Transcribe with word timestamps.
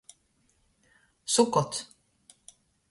Sukots. 1.33 1.83